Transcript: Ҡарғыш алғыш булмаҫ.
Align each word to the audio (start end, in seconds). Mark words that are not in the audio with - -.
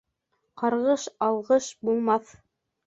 Ҡарғыш 0.61 1.05
алғыш 1.29 1.71
булмаҫ. 1.87 2.39